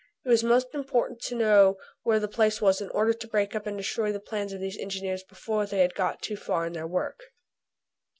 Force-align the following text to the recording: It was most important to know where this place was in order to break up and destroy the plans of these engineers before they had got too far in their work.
It 0.25 0.29
was 0.29 0.43
most 0.43 0.73
important 0.73 1.21
to 1.25 1.35
know 1.35 1.77
where 2.01 2.19
this 2.19 2.33
place 2.33 2.59
was 2.59 2.81
in 2.81 2.89
order 2.89 3.13
to 3.13 3.27
break 3.27 3.55
up 3.55 3.67
and 3.67 3.77
destroy 3.77 4.11
the 4.11 4.19
plans 4.19 4.51
of 4.51 4.59
these 4.59 4.75
engineers 4.79 5.21
before 5.21 5.67
they 5.67 5.77
had 5.81 5.93
got 5.93 6.23
too 6.23 6.37
far 6.37 6.65
in 6.65 6.73
their 6.73 6.87
work. 6.87 7.21